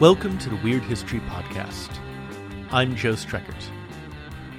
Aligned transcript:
Welcome 0.00 0.38
to 0.38 0.48
the 0.48 0.56
Weird 0.56 0.82
History 0.84 1.20
Podcast. 1.28 1.90
I'm 2.72 2.96
Joe 2.96 3.12
Streckert. 3.12 3.62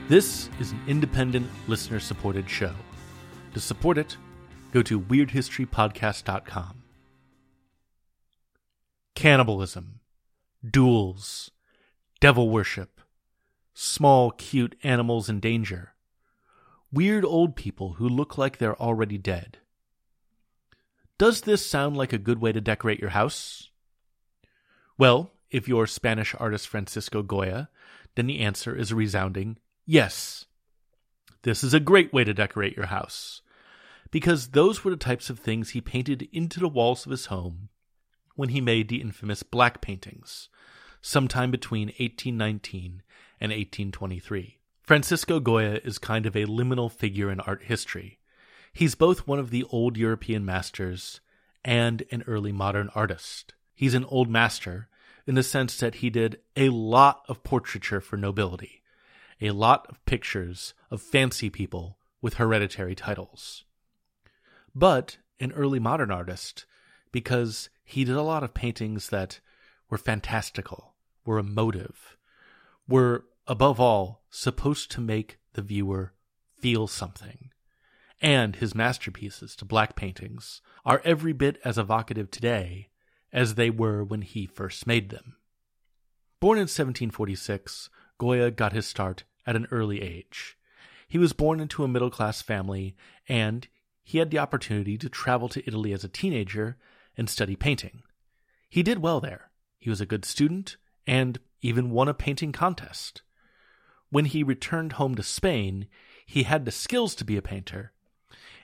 This 0.08 0.52
is 0.60 0.72
an 0.72 0.80
independent, 0.88 1.50
listener 1.68 2.00
supported 2.00 2.48
show. 2.48 2.76
To 3.56 3.60
support 3.60 3.98
it, 3.98 4.18
go 4.72 4.84
to 4.84 5.02
WeirdHistoryPodcast.com. 5.02 6.84
Cannibalism, 9.16 10.02
duels, 10.64 11.50
devil 12.20 12.48
worship, 12.52 13.02
small, 13.74 14.30
cute 14.30 14.76
animals 14.84 15.28
in 15.28 15.40
danger, 15.40 15.96
weird 16.94 17.26
old 17.26 17.56
people 17.56 17.94
who 17.94 18.08
look 18.08 18.38
like 18.38 18.60
they're 18.60 18.80
already 18.80 19.18
dead. 19.18 19.58
Does 21.18 21.42
this 21.42 21.66
sound 21.66 21.98
like 21.98 22.14
a 22.14 22.20
good 22.20 22.40
way 22.40 22.52
to 22.52 22.62
decorate 22.62 23.00
your 23.00 23.10
house? 23.10 23.71
Well, 25.02 25.32
if 25.50 25.68
you're 25.68 25.88
Spanish 25.88 26.36
artist 26.38 26.68
Francisco 26.68 27.24
Goya, 27.24 27.70
then 28.14 28.28
the 28.28 28.42
answer 28.42 28.76
is 28.76 28.92
a 28.92 28.96
resounding 28.96 29.58
yes. 29.84 30.46
This 31.42 31.64
is 31.64 31.74
a 31.74 31.80
great 31.80 32.14
way 32.14 32.24
to 32.24 32.36
decorate 32.36 32.78
your 32.78 32.86
house. 32.86 33.42
Because 34.12 34.50
those 34.50 34.84
were 34.84 34.92
the 34.92 34.98
types 34.98 35.32
of 35.32 35.40
things 35.40 35.72
he 35.72 35.82
painted 35.82 36.30
into 36.32 36.60
the 36.60 36.68
walls 36.68 37.04
of 37.04 37.10
his 37.10 37.26
home 37.26 37.70
when 38.36 38.50
he 38.50 38.62
made 38.62 38.90
the 38.90 39.02
infamous 39.02 39.42
black 39.42 39.82
paintings, 39.82 40.50
sometime 41.02 41.50
between 41.50 41.88
1819 41.88 43.02
and 43.40 43.52
1823. 43.52 44.60
Francisco 44.84 45.40
Goya 45.40 45.80
is 45.84 45.98
kind 45.98 46.28
of 46.28 46.36
a 46.36 46.46
liminal 46.46 46.92
figure 46.92 47.32
in 47.32 47.40
art 47.40 47.64
history. 47.64 48.20
He's 48.72 48.94
both 48.94 49.26
one 49.26 49.40
of 49.40 49.50
the 49.50 49.64
old 49.72 49.98
European 49.98 50.46
masters 50.46 51.22
and 51.66 52.04
an 52.12 52.24
early 52.28 52.52
modern 52.52 52.92
artist. 52.94 53.56
He's 53.74 53.96
an 53.96 54.06
old 54.06 54.30
master 54.30 54.90
in 55.26 55.36
the 55.36 55.44
sense 55.44 55.78
that 55.78 55.96
he 55.96 56.10
did 56.10 56.40
a 56.56 56.70
lot 56.70 57.24
of 57.28 57.44
portraiture 57.44 58.02
for 58.02 58.18
nobility, 58.18 58.82
a 59.40 59.52
lot 59.52 59.86
of 59.90 60.04
pictures 60.06 60.74
of 60.90 61.02
fancy 61.02 61.50
people 61.50 61.98
with 62.22 62.36
hereditary 62.36 62.96
titles. 62.96 63.64
But 64.74 65.18
an 65.40 65.52
early 65.54 65.80
modern 65.80 66.12
artist 66.12 66.66
because 67.12 67.70
he 67.84 68.04
did 68.04 68.16
a 68.16 68.22
lot 68.22 68.44
of 68.44 68.54
paintings 68.54 69.10
that 69.10 69.40
were 69.90 69.98
fantastical, 69.98 70.96
were 71.26 71.40
emotive, 71.40 72.18
were, 72.88 73.26
above 73.48 73.80
all, 73.80 74.24
supposed 74.30 74.92
to 74.92 75.02
make 75.02 75.40
the 75.54 75.62
viewer 75.62 76.14
feel 76.60 76.88
something. 76.88 77.50
And 78.22 78.56
his 78.56 78.76
masterpieces 78.76 79.56
to 79.58 79.66
black 79.66 79.96
paintings 79.96 80.62
are 80.86 81.02
every 81.04 81.34
bit 81.34 81.60
as 81.66 81.78
evocative 81.78 82.30
today 82.30 82.91
as 83.34 83.56
they 83.56 83.70
were 83.70 84.04
when 84.04 84.22
he 84.22 84.46
first 84.46 84.86
made 84.86 85.10
them. 85.10 85.36
Born 86.40 86.58
in 86.58 86.64
1746, 86.64 87.90
Goya 88.18 88.52
got 88.52 88.74
his 88.74 88.88
start 88.88 89.24
at 89.46 89.56
an 89.56 89.68
early 89.72 90.02
age. 90.02 90.58
He 91.08 91.18
was 91.18 91.34
born 91.34 91.60
into 91.60 91.84
a 91.84 91.88
middle 91.88 92.10
class 92.10 92.42
family, 92.42 92.96
and 93.28 93.68
he 94.04 94.18
had 94.18 94.32
the 94.32 94.40
opportunity 94.40 94.98
to 94.98 95.10
travel 95.10 95.50
to 95.50 95.66
Italy 95.68 95.94
as 95.94 96.04
a 96.04 96.10
teenager 96.10 96.78
and 97.18 97.30
study 97.30 97.56
painting. 97.56 98.04
He 98.70 98.84
did 98.84 99.00
well 99.00 99.20
there. 99.20 99.52
He 99.78 99.90
was 99.90 100.02
a 100.02 100.06
good 100.06 100.26
student 100.26 100.78
and 101.06 101.40
even 101.62 101.92
won 101.92 102.08
a 102.08 102.14
painting 102.14 102.52
contest. 102.52 103.22
When 104.10 104.26
he 104.26 104.44
returned 104.44 104.94
home 104.94 105.16
to 105.16 105.24
Spain, 105.24 105.88
he 106.26 106.44
had 106.44 106.66
the 106.66 106.72
skills 106.72 107.16
to 107.16 107.26
be 107.26 107.38
a 107.38 107.42
painter, 107.42 107.92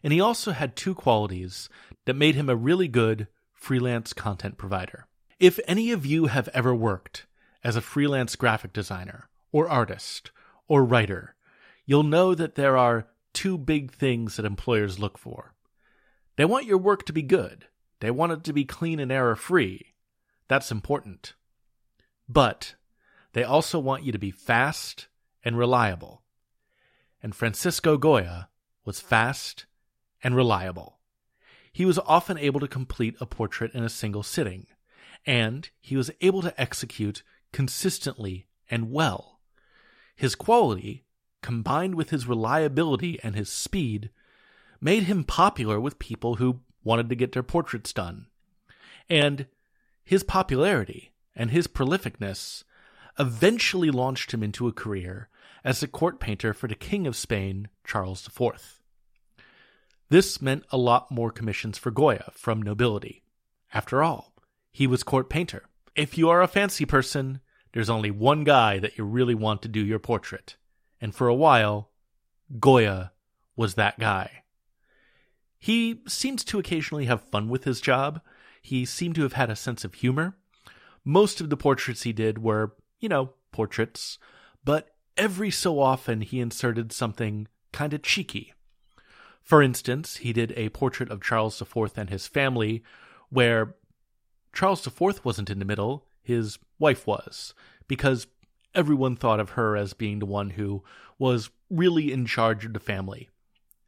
and 0.04 0.14
he 0.14 0.22
also 0.22 0.52
had 0.52 0.76
two 0.76 0.96
qualities 0.96 1.70
that 2.06 2.16
made 2.16 2.36
him 2.36 2.50
a 2.50 2.56
really 2.56 2.88
good 2.88 3.28
freelance 3.58 4.14
content 4.14 4.58
provider. 4.58 5.08
If 5.40 5.60
any 5.68 5.92
of 5.92 6.06
you 6.06 6.28
have 6.28 6.48
ever 6.54 6.74
worked 6.74 7.26
as 7.64 7.76
a 7.76 7.82
freelance 7.82 8.36
graphic 8.36 8.72
designer, 8.72 9.28
or 9.52 9.70
artist, 9.70 10.32
or 10.68 10.86
writer, 10.86 11.36
you'll 11.86 12.04
know 12.04 12.34
that 12.36 12.56
there 12.56 12.78
are 12.78 13.08
two 13.34 13.58
big 13.58 13.92
things 13.92 14.36
that 14.36 14.46
employers 14.46 15.00
look 15.00 15.18
for. 15.18 15.54
They 16.36 16.46
want 16.46 16.66
your 16.66 16.78
work 16.78 17.06
to 17.08 17.14
be 17.14 17.24
good, 17.24 17.66
they 18.00 18.12
want 18.12 18.32
it 18.32 18.44
to 18.46 18.54
be 18.54 18.64
clean 18.64 19.00
and 19.00 19.12
error 19.12 19.36
free. 19.36 19.94
That's 20.48 20.72
important. 20.72 21.34
But 22.30 22.76
they 23.34 23.44
also 23.44 23.80
want 23.80 24.04
you 24.04 24.12
to 24.12 24.20
be 24.20 24.32
fast 24.32 25.08
and 25.44 25.58
reliable. 25.58 26.24
And 27.22 27.36
Francisco 27.36 27.98
Goya 27.98 28.50
was 28.86 29.02
fast 29.02 29.66
and 30.24 30.36
reliable 30.36 30.97
he 31.78 31.86
was 31.86 32.00
often 32.08 32.40
able 32.40 32.60
to 32.60 32.68
complete 32.68 33.16
a 33.22 33.26
portrait 33.28 33.72
in 33.76 33.84
a 33.84 33.88
single 33.88 34.24
sitting, 34.24 34.66
and 35.28 35.70
he 35.80 35.96
was 35.96 36.10
able 36.22 36.42
to 36.42 36.60
execute 36.60 37.22
consistently 37.54 38.48
and 38.68 38.92
well. 38.92 39.42
His 40.16 40.34
quality, 40.34 41.04
combined 41.44 41.94
with 41.94 42.10
his 42.10 42.26
reliability 42.26 43.20
and 43.22 43.36
his 43.36 43.52
speed, 43.52 44.10
made 44.82 45.04
him 45.04 45.24
popular 45.24 45.80
with 45.80 46.00
people 46.00 46.38
who 46.38 46.62
wanted 46.84 47.10
to 47.10 47.16
get 47.16 47.34
their 47.34 47.44
portraits 47.44 47.94
done. 47.94 48.26
And 49.08 49.46
his 50.04 50.24
popularity 50.24 51.12
and 51.36 51.52
his 51.52 51.68
prolificness 51.68 52.64
eventually 53.20 53.92
launched 53.92 54.34
him 54.34 54.42
into 54.42 54.68
a 54.68 54.74
career 54.74 55.30
as 55.64 55.84
a 55.84 55.88
court 55.88 56.20
painter 56.20 56.56
for 56.56 56.68
the 56.68 56.74
King 56.74 57.06
of 57.06 57.16
Spain, 57.16 57.68
Charles 57.86 58.28
IV. 58.28 58.77
This 60.10 60.42
meant 60.42 60.64
a 60.72 60.78
lot 60.78 61.12
more 61.12 61.32
commissions 61.32 61.78
for 61.78 61.92
Goya 61.92 62.32
from 62.34 62.62
nobility. 62.62 63.24
After 63.74 64.02
all, 64.02 64.34
he 64.72 64.88
was 64.88 65.04
court 65.04 65.30
painter. 65.30 65.64
If 65.96 66.18
you 66.18 66.30
are 66.30 66.42
a 66.42 66.48
fancy 66.48 66.86
person, 66.86 67.42
there's 67.74 67.90
only 67.90 68.12
one 68.12 68.46
guy 68.46 68.80
that 68.80 68.98
you 68.98 69.04
really 69.04 69.36
want 69.36 69.62
to 69.64 69.68
do 69.68 69.84
your 69.84 70.00
portrait. 70.00 70.56
And 71.02 71.14
for 71.14 71.28
a 71.28 71.36
while, 71.36 71.90
Goya 72.60 73.12
was 73.56 73.76
that 73.76 74.00
guy. 74.00 74.44
He 75.60 76.02
seemed 76.08 76.40
to 76.46 76.60
occasionally 76.60 77.06
have 77.06 77.30
fun 77.30 77.50
with 77.50 77.66
his 77.66 77.82
job. 77.82 78.22
He 78.62 78.86
seemed 78.86 79.16
to 79.16 79.24
have 79.24 79.34
had 79.34 79.50
a 79.50 79.56
sense 79.56 79.84
of 79.84 79.96
humor. 79.96 80.38
Most 81.04 81.42
of 81.42 81.50
the 81.50 81.58
portraits 81.58 82.04
he 82.04 82.14
did 82.14 82.38
were, 82.38 82.76
you 83.00 83.10
know, 83.10 83.34
portraits, 83.52 84.20
but 84.64 84.96
every 85.18 85.52
so 85.52 85.80
often 85.80 86.22
he 86.22 86.40
inserted 86.40 86.94
something 86.94 87.48
kind 87.72 87.94
of 87.94 88.04
cheeky 88.04 88.54
for 89.48 89.62
instance, 89.62 90.18
he 90.18 90.34
did 90.34 90.52
a 90.58 90.68
portrait 90.68 91.10
of 91.10 91.24
Charles 91.24 91.62
IV 91.62 91.98
and 91.98 92.10
his 92.10 92.28
family 92.28 92.84
where 93.30 93.76
Charles 94.52 94.86
IV 94.86 95.24
wasn't 95.24 95.50
in 95.50 95.60
the 95.60 95.66
middle, 95.66 96.04
his 96.22 96.60
wife 96.80 97.08
was, 97.08 97.54
because 97.88 98.28
everyone 98.76 99.16
thought 99.16 99.40
of 99.40 99.52
her 99.52 99.78
as 99.78 99.94
being 99.94 100.20
the 100.20 100.26
one 100.26 100.50
who 100.50 100.84
was 101.18 101.50
really 101.70 102.12
in 102.12 102.26
charge 102.26 102.66
of 102.66 102.74
the 102.74 102.80
family. 102.82 103.30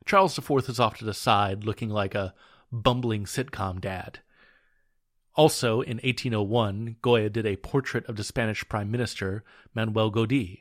Charles 0.06 0.38
IV 0.38 0.70
is 0.70 0.80
off 0.80 0.98
to 1.00 1.04
the 1.06 1.14
side, 1.14 1.66
looking 1.66 1.90
like 1.90 2.16
a 2.16 2.34
bumbling 2.72 3.26
sitcom 3.26 3.82
dad. 3.82 4.20
Also, 5.36 5.82
in 5.82 5.98
1801, 5.98 6.96
Goya 7.02 7.30
did 7.30 7.46
a 7.46 7.58
portrait 7.58 8.08
of 8.08 8.16
the 8.16 8.24
Spanish 8.24 8.68
Prime 8.70 8.90
Minister, 8.90 9.44
Manuel 9.76 10.10
Godoy. 10.10 10.60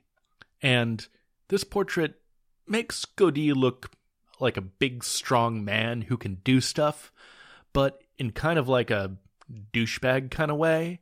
And 0.61 1.07
this 1.51 1.63
portrait 1.63 2.21
makes 2.67 3.05
Godoy 3.05 3.53
look 3.55 3.93
like 4.41 4.57
a 4.57 4.63
big, 4.63 5.05
strong 5.05 5.65
man 5.65 6.03
who 6.03 6.17
can 6.17 6.37
do 6.45 6.61
stuff, 6.61 7.13
but 7.73 8.03
in 8.19 8.31
kind 8.31 8.59
of 8.59 8.69
like 8.69 8.91
a 8.91 9.17
douchebag 9.73 10.31
kind 10.31 10.51
of 10.51 10.57
way. 10.57 11.01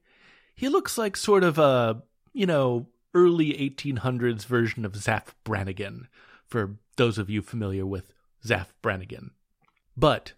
He 0.54 0.69
looks 0.69 0.97
like 0.97 1.16
sort 1.16 1.44
of 1.44 1.58
a, 1.58 2.02
you 2.32 2.47
know, 2.47 2.86
early 3.14 3.52
1800s 3.52 4.44
version 4.44 4.84
of 4.84 4.97
Zapp 4.97 5.30
Brannigan, 5.44 6.08
for 6.47 6.76
those 6.97 7.19
of 7.19 7.30
you 7.30 7.42
familiar 7.42 7.86
with 7.86 8.12
Zapp 8.44 8.70
Brannigan. 8.82 9.32
But, 9.97 10.34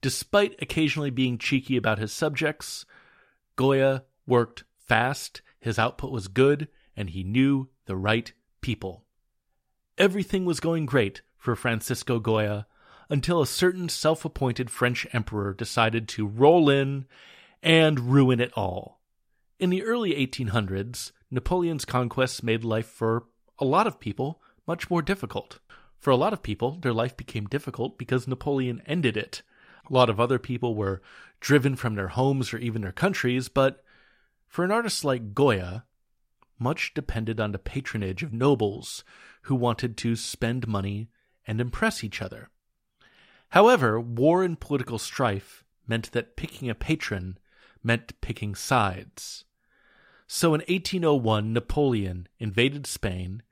despite 0.00 0.60
occasionally 0.60 1.10
being 1.10 1.38
cheeky 1.38 1.76
about 1.76 1.98
his 1.98 2.12
subjects, 2.12 2.84
Goya 3.56 4.04
worked 4.26 4.64
fast, 4.76 5.42
his 5.60 5.78
output 5.78 6.10
was 6.10 6.28
good, 6.28 6.68
and 6.96 7.10
he 7.10 7.24
knew 7.24 7.68
the 7.86 7.96
right 7.96 8.32
people. 8.60 9.04
Everything 9.98 10.44
was 10.44 10.60
going 10.60 10.86
great 10.86 11.22
for 11.46 11.54
Francisco 11.54 12.18
Goya 12.18 12.66
until 13.08 13.40
a 13.40 13.46
certain 13.46 13.88
self 13.88 14.24
appointed 14.24 14.68
French 14.68 15.06
emperor 15.12 15.54
decided 15.54 16.08
to 16.08 16.26
roll 16.26 16.68
in 16.68 17.06
and 17.62 18.12
ruin 18.12 18.40
it 18.40 18.52
all. 18.56 19.00
In 19.60 19.70
the 19.70 19.84
early 19.84 20.10
1800s, 20.14 21.12
Napoleon's 21.30 21.84
conquests 21.84 22.42
made 22.42 22.64
life 22.64 22.88
for 22.88 23.26
a 23.60 23.64
lot 23.64 23.86
of 23.86 24.00
people 24.00 24.42
much 24.66 24.90
more 24.90 25.02
difficult. 25.02 25.60
For 26.00 26.10
a 26.10 26.16
lot 26.16 26.32
of 26.32 26.42
people, 26.42 26.78
their 26.80 26.92
life 26.92 27.16
became 27.16 27.46
difficult 27.46 27.96
because 27.96 28.26
Napoleon 28.26 28.82
ended 28.84 29.16
it. 29.16 29.42
A 29.88 29.94
lot 29.94 30.10
of 30.10 30.18
other 30.18 30.40
people 30.40 30.74
were 30.74 31.00
driven 31.38 31.76
from 31.76 31.94
their 31.94 32.08
homes 32.08 32.52
or 32.52 32.58
even 32.58 32.82
their 32.82 32.90
countries, 32.90 33.48
but 33.48 33.84
for 34.48 34.64
an 34.64 34.72
artist 34.72 35.04
like 35.04 35.32
Goya, 35.32 35.84
much 36.58 36.92
depended 36.92 37.38
on 37.38 37.52
the 37.52 37.60
patronage 37.60 38.24
of 38.24 38.32
nobles 38.32 39.04
who 39.42 39.54
wanted 39.54 39.96
to 39.98 40.16
spend 40.16 40.66
money 40.66 41.08
and 41.46 41.60
impress 41.60 42.02
each 42.02 42.20
other. 42.20 42.48
However, 43.50 44.00
war 44.00 44.42
and 44.42 44.58
political 44.58 44.98
strife 44.98 45.64
meant 45.86 46.12
that 46.12 46.36
picking 46.36 46.68
a 46.68 46.74
patron 46.74 47.38
meant 47.82 48.20
picking 48.20 48.54
sides. 48.54 49.44
So 50.26 50.48
in 50.48 50.60
1801, 50.62 51.52
Napoleon 51.52 52.26
invaded 52.40 52.86
Spain, 52.86 53.42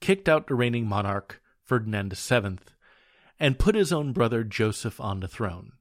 kicked 0.00 0.28
out 0.28 0.46
the 0.46 0.54
reigning 0.54 0.86
monarch, 0.86 1.42
Ferdinand 1.64 2.16
VII, 2.16 2.58
and 3.40 3.58
put 3.58 3.74
his 3.74 3.92
own 3.92 4.12
brother 4.12 4.44
Joseph 4.44 5.00
on 5.00 5.20
the 5.20 5.28
throne. 5.28 5.72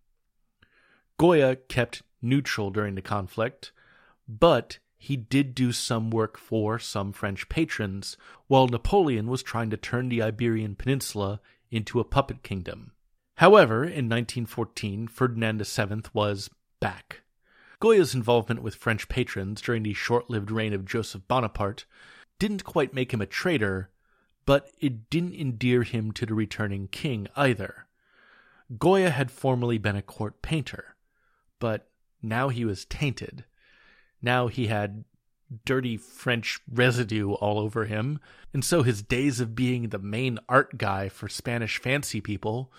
Goya 1.18 1.56
kept 1.56 2.02
neutral 2.22 2.72
during 2.72 2.96
the 2.96 3.02
conflict, 3.02 3.72
but 4.28 4.80
he 4.98 5.16
did 5.16 5.54
do 5.54 5.72
some 5.72 6.10
work 6.10 6.38
for 6.38 6.80
some 6.80 7.14
French 7.14 7.48
patrons 7.48 8.18
while 8.48 8.68
Napoleon 8.68 9.28
was 9.28 9.44
trying 9.44 9.70
to 9.70 9.78
turn 9.78 10.10
the 10.10 10.22
Iberian 10.22 10.76
Peninsula 10.76 11.42
into 11.72 12.00
a 12.00 12.06
puppet 12.06 12.44
kingdom. 12.44 12.92
However, 13.36 13.84
in 13.84 14.10
1914, 14.10 15.08
Ferdinand 15.08 15.66
VII 15.66 16.04
was 16.14 16.50
back. 16.80 17.22
Goya's 17.80 18.14
involvement 18.14 18.62
with 18.62 18.76
French 18.76 19.08
patrons 19.08 19.62
during 19.62 19.84
the 19.84 19.94
short 19.94 20.30
lived 20.30 20.52
reign 20.52 20.74
of 20.74 20.86
Joseph 20.86 21.28
Bonaparte 21.28 21.86
didn't 22.38 22.66
quite 22.66 22.94
make 22.94 23.14
him 23.14 23.22
a 23.22 23.26
traitor, 23.26 23.90
but 24.46 24.70
it 24.80 25.10
didn't 25.10 25.36
endear 25.36 25.84
him 25.84 26.12
to 26.14 26.26
the 26.26 26.34
returning 26.34 26.88
king 26.88 27.28
either. 27.36 27.86
Goya 28.78 29.10
had 29.10 29.32
formerly 29.32 29.78
been 29.78 29.96
a 29.96 30.02
court 30.02 30.42
painter, 30.42 30.96
but 31.60 31.90
now 32.22 32.50
he 32.50 32.66
was 32.66 32.86
tainted. 32.86 33.46
Now 34.22 34.48
he 34.48 34.68
had 34.68 35.06
dirty 35.66 35.98
French 35.98 36.60
residue 36.72 37.34
all 37.34 37.60
over 37.60 37.86
him, 37.86 38.20
and 38.54 38.64
so 38.64 38.84
his 38.84 39.02
days 39.02 39.40
of 39.40 39.56
being 39.56 39.90
the 39.90 40.00
main 40.00 40.40
art 40.48 40.78
guy 40.78 41.10
for 41.10 41.28
Spanish 41.28 41.80
fancy 41.80 42.22
people 42.22 42.72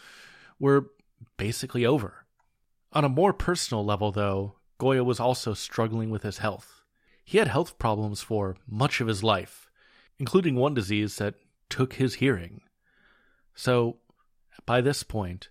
were 0.58 0.90
basically 1.36 1.84
over. 1.84 2.26
On 2.92 3.04
a 3.04 3.08
more 3.08 3.32
personal 3.32 3.84
level, 3.84 4.12
though, 4.12 4.56
Goya 4.78 5.04
was 5.04 5.20
also 5.20 5.54
struggling 5.54 6.10
with 6.10 6.22
his 6.22 6.38
health. 6.38 6.82
He 7.24 7.38
had 7.38 7.48
health 7.48 7.78
problems 7.78 8.22
for 8.22 8.56
much 8.66 9.00
of 9.00 9.06
his 9.06 9.22
life, 9.22 9.68
including 10.18 10.56
one 10.56 10.74
disease 10.74 11.16
that 11.16 11.36
took 11.68 11.94
his 11.94 12.14
hearing. 12.14 12.62
So, 13.54 13.98
by 14.66 14.80
this 14.80 15.02
point, 15.02 15.48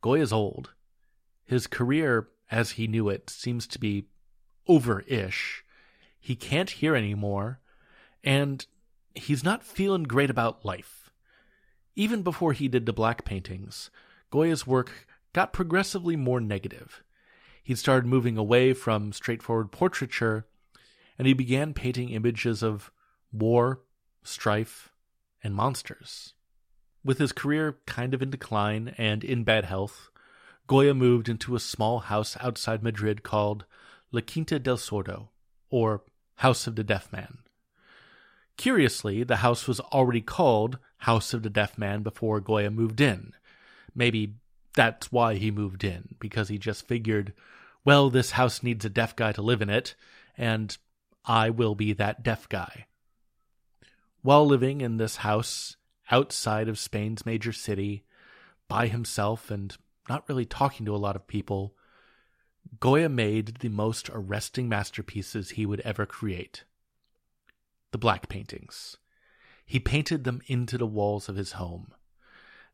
Goya's 0.00 0.32
old. 0.32 0.70
His 1.44 1.66
career, 1.66 2.28
as 2.50 2.72
he 2.72 2.86
knew 2.86 3.08
it, 3.08 3.28
seems 3.28 3.66
to 3.66 3.78
be 3.78 4.06
over 4.66 5.00
ish. 5.00 5.64
He 6.20 6.36
can't 6.36 6.70
hear 6.70 6.94
anymore, 6.94 7.60
and 8.22 8.64
he's 9.14 9.42
not 9.42 9.64
feeling 9.64 10.04
great 10.04 10.30
about 10.30 10.64
life. 10.64 11.10
Even 11.96 12.22
before 12.22 12.52
he 12.52 12.68
did 12.68 12.86
the 12.86 12.92
black 12.92 13.24
paintings, 13.24 13.90
Goya's 14.30 14.66
work 14.66 15.08
got 15.32 15.52
progressively 15.52 16.16
more 16.16 16.40
negative. 16.40 17.02
He'd 17.62 17.78
started 17.78 18.06
moving 18.06 18.36
away 18.36 18.72
from 18.74 19.12
straightforward 19.12 19.72
portraiture, 19.72 20.46
and 21.18 21.26
he 21.26 21.34
began 21.34 21.74
painting 21.74 22.10
images 22.10 22.62
of 22.62 22.90
war, 23.32 23.80
strife, 24.22 24.90
and 25.42 25.54
monsters. 25.54 26.34
With 27.04 27.18
his 27.18 27.32
career 27.32 27.78
kind 27.86 28.12
of 28.12 28.22
in 28.22 28.30
decline 28.30 28.94
and 28.98 29.24
in 29.24 29.44
bad 29.44 29.64
health, 29.64 30.10
Goya 30.66 30.94
moved 30.94 31.28
into 31.28 31.54
a 31.54 31.60
small 31.60 32.00
house 32.00 32.36
outside 32.40 32.82
Madrid 32.82 33.22
called 33.22 33.64
La 34.12 34.20
Quinta 34.20 34.58
del 34.58 34.76
Sordo, 34.76 35.28
or 35.70 36.02
House 36.36 36.66
of 36.66 36.76
the 36.76 36.84
Deaf 36.84 37.12
Man. 37.12 37.38
Curiously, 38.56 39.24
the 39.24 39.36
house 39.36 39.66
was 39.66 39.80
already 39.80 40.20
called 40.20 40.78
House 40.98 41.32
of 41.32 41.42
the 41.42 41.50
Deaf 41.50 41.78
Man 41.78 42.02
before 42.02 42.40
Goya 42.40 42.70
moved 42.70 43.00
in, 43.00 43.32
maybe 43.94 44.34
that's 44.74 45.10
why 45.10 45.34
he 45.34 45.50
moved 45.50 45.82
in, 45.82 46.14
because 46.20 46.48
he 46.48 46.58
just 46.58 46.86
figured, 46.86 47.32
well, 47.84 48.10
this 48.10 48.32
house 48.32 48.62
needs 48.62 48.84
a 48.84 48.90
deaf 48.90 49.16
guy 49.16 49.32
to 49.32 49.42
live 49.42 49.62
in 49.62 49.70
it, 49.70 49.94
and 50.36 50.76
I 51.24 51.50
will 51.50 51.74
be 51.74 51.92
that 51.94 52.22
deaf 52.22 52.48
guy. 52.48 52.86
While 54.22 54.46
living 54.46 54.80
in 54.80 54.98
this 54.98 55.16
house 55.16 55.76
outside 56.10 56.68
of 56.68 56.78
Spain's 56.78 57.24
major 57.24 57.52
city, 57.52 58.04
by 58.68 58.86
himself 58.86 59.50
and 59.50 59.76
not 60.08 60.28
really 60.28 60.44
talking 60.44 60.86
to 60.86 60.94
a 60.94 60.98
lot 60.98 61.16
of 61.16 61.26
people, 61.26 61.74
Goya 62.78 63.08
made 63.08 63.56
the 63.56 63.68
most 63.68 64.08
arresting 64.12 64.68
masterpieces 64.68 65.50
he 65.50 65.66
would 65.66 65.80
ever 65.80 66.06
create 66.06 66.64
the 67.90 67.98
black 67.98 68.28
paintings. 68.28 68.96
He 69.66 69.80
painted 69.80 70.24
them 70.24 70.40
into 70.46 70.78
the 70.78 70.86
walls 70.86 71.28
of 71.28 71.36
his 71.36 71.52
home. 71.52 71.92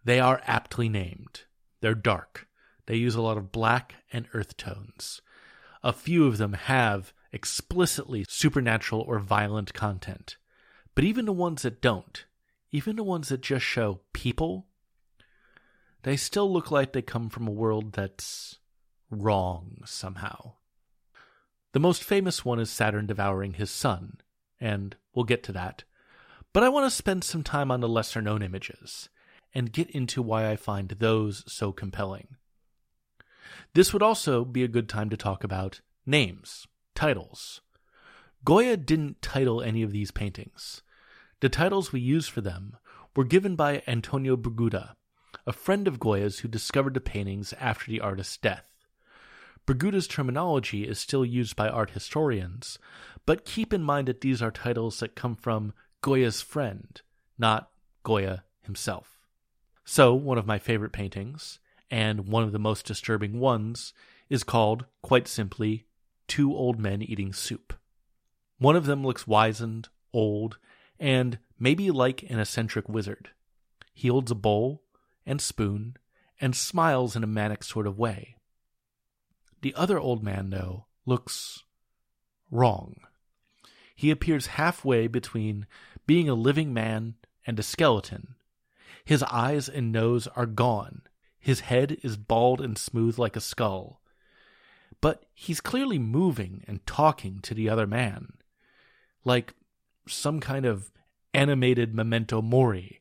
They 0.05 0.21
are 0.21 0.43
aptly 0.45 0.89
named. 0.89 1.45
They're 1.81 1.95
dark. 1.95 2.47
They 2.87 2.97
use 2.97 3.15
a 3.15 3.23
lot 3.23 3.39
of 3.39 3.53
black 3.53 3.95
and 4.13 4.29
earth 4.35 4.57
tones. 4.57 5.23
A 5.83 5.93
few 5.93 6.27
of 6.27 6.39
them 6.39 6.53
have 6.53 7.13
explicitly 7.33 8.25
supernatural 8.29 9.03
or 9.03 9.19
violent 9.19 9.75
content. 9.75 10.37
But 10.95 11.05
even 11.05 11.25
the 11.25 11.33
ones 11.33 11.63
that 11.63 11.83
don't, 11.83 12.25
even 12.73 12.97
the 12.97 13.03
ones 13.03 13.29
that 13.29 13.41
just 13.41 13.65
show 13.65 14.01
people, 14.13 14.67
they 16.03 16.17
still 16.17 16.51
look 16.53 16.71
like 16.71 16.93
they 16.93 17.03
come 17.03 17.29
from 17.29 17.47
a 17.47 17.53
world 17.53 17.93
that's 17.93 18.59
wrong 19.11 19.83
somehow. 19.85 20.53
The 21.73 21.81
most 21.81 22.03
famous 22.03 22.45
one 22.45 22.59
is 22.59 22.71
Saturn 22.71 23.07
devouring 23.07 23.55
his 23.55 23.71
son, 23.71 24.19
and 24.61 24.97
we'll 25.15 25.25
get 25.25 25.43
to 25.45 25.53
that. 25.53 25.85
But 26.53 26.63
I 26.63 26.69
want 26.71 26.87
to 26.87 26.97
spend 26.97 27.23
some 27.23 27.43
time 27.43 27.71
on 27.71 27.81
the 27.81 27.89
lesser 27.89 28.23
known 28.23 28.43
images 28.43 29.09
and 29.55 29.73
get 29.73 29.91
into 29.91 30.23
why 30.23 30.51
I 30.51 30.57
find 30.57 30.89
those 30.89 31.45
so 31.47 31.73
compelling. 31.73 32.37
This 33.75 33.93
would 33.93 34.03
also 34.03 34.45
be 34.45 34.63
a 34.63 34.69
good 34.69 34.89
time 34.89 35.11
to 35.11 35.17
talk 35.17 35.45
about 35.45 35.81
names, 36.07 36.67
titles. 36.95 37.61
Goya 38.45 38.77
didn't 38.77 39.21
title 39.21 39.61
any 39.61 39.83
of 39.83 39.93
these 39.93 40.11
paintings. 40.11 40.83
The 41.41 41.49
titles 41.49 41.93
we 41.93 42.01
use 42.01 42.29
for 42.29 42.41
them 42.41 42.77
were 43.15 43.25
given 43.25 43.57
by 43.57 43.83
Antonio 43.87 44.37
Brugada, 44.37 44.95
a 45.47 45.53
friend 45.53 45.87
of 45.87 46.01
Goya's 46.01 46.39
who 46.39 46.49
discovered 46.49 46.95
the 46.95 47.01
paintings 47.01 47.53
after 47.61 47.91
the 47.91 48.01
artist's 48.01 48.37
death. 48.37 48.76
Brugada's 49.67 50.07
terminology 50.07 50.87
is 50.87 50.99
still 50.99 51.25
used 51.25 51.57
by 51.57 51.69
art 51.69 51.91
historians, 51.91 52.79
but 53.27 53.45
keep 53.45 53.73
in 53.73 53.83
mind 53.83 54.07
that 54.07 54.21
these 54.21 54.41
are 54.41 54.53
titles 54.53 55.01
that 55.01 55.17
come 55.17 55.35
from 55.35 55.73
Goya's 56.01 56.41
friend, 56.41 57.01
not 57.37 57.71
Goya 58.05 58.45
himself. 58.63 59.19
So, 59.85 60.15
one 60.15 60.39
of 60.39 60.47
my 60.47 60.59
favorite 60.59 60.93
paintings, 60.93 61.59
and 61.91 62.29
one 62.29 62.45
of 62.45 62.53
the 62.53 62.59
most 62.61 62.87
disturbing 62.87 63.41
ones, 63.41 63.93
is 64.29 64.45
called, 64.45 64.87
quite 65.03 65.27
simply, 65.27 65.87
Two 66.29 66.55
Old 66.55 66.79
Men 66.79 67.03
Eating 67.03 67.33
Soup. 67.33 67.73
One 68.59 68.77
of 68.77 68.87
them 68.87 69.05
looks 69.05 69.27
wizened, 69.27 69.89
old, 70.13 70.59
and 70.99 71.39
maybe 71.59 71.91
like 71.91 72.23
an 72.31 72.39
eccentric 72.39 72.89
wizard. 72.89 73.31
He 73.93 74.09
holds 74.09 74.31
a 74.31 74.37
bowl 74.37 74.83
and 75.25 75.41
spoon 75.41 75.97
and 76.41 76.55
smiles 76.55 77.17
in 77.17 77.25
a 77.25 77.29
manic 77.29 77.65
sort 77.65 77.87
of 77.87 77.99
way. 77.99 78.36
The 79.63 79.75
other 79.75 79.99
old 79.99 80.23
man, 80.23 80.51
though, 80.51 80.87
looks 81.05 81.65
wrong. 82.51 82.97
He 83.95 84.11
appears 84.11 84.47
halfway 84.47 85.07
between 85.07 85.67
being 86.07 86.29
a 86.29 86.35
living 86.35 86.73
man 86.73 87.15
and 87.47 87.59
a 87.59 87.63
skeleton, 87.63 88.37
his 89.07 89.23
eyes 89.23 89.69
and 89.69 89.93
nose 89.93 90.27
are 90.35 90.47
gone. 90.47 91.03
His 91.39 91.61
head 91.61 91.99
is 92.03 92.17
bald 92.17 92.61
and 92.61 92.77
smooth 92.77 93.19
like 93.19 93.37
a 93.37 93.41
skull. 93.41 94.03
But 95.01 95.27
he's 95.33 95.61
clearly 95.61 95.99
moving 95.99 96.65
and 96.67 96.85
talking 96.87 97.39
to 97.43 97.55
the 97.55 97.69
other 97.69 97.87
man. 97.87 98.33
Like 99.25 99.55
some 100.09 100.41
kind 100.41 100.67
of 100.67 100.91
animated 101.33 101.95
memento 101.95 102.43
mori 102.43 103.01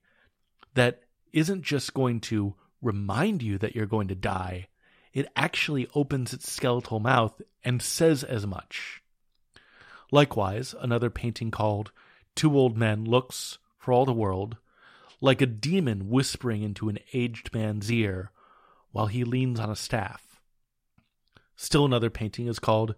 that 0.75 1.01
isn't 1.33 1.63
just 1.63 1.95
going 1.95 2.19
to 2.19 2.53
remind 2.83 3.41
you 3.41 3.57
that 3.57 3.75
you're 3.75 3.87
going 3.87 4.07
to 4.09 4.15
die, 4.15 4.67
it 5.15 5.31
actually 5.35 5.87
opens 5.95 6.33
its 6.33 6.51
skeletal 6.51 6.99
mouth 6.99 7.41
and 7.63 7.81
says 7.81 8.23
as 8.23 8.45
much. 8.45 9.01
Likewise, 10.11 10.75
another 10.79 11.09
painting 11.09 11.49
called 11.49 11.91
Two 12.35 12.55
Old 12.55 12.77
Men 12.77 13.05
looks, 13.05 13.57
for 13.79 13.93
all 13.93 14.05
the 14.05 14.13
world, 14.13 14.57
like 15.21 15.41
a 15.41 15.47
demon 15.47 16.09
whispering 16.09 16.63
into 16.63 16.89
an 16.89 16.99
aged 17.13 17.53
man's 17.53 17.89
ear 17.89 18.31
while 18.91 19.07
he 19.07 19.23
leans 19.23 19.59
on 19.59 19.69
a 19.69 19.75
staff. 19.75 20.41
Still 21.55 21.85
another 21.85 22.09
painting 22.09 22.47
is 22.47 22.59
called 22.59 22.95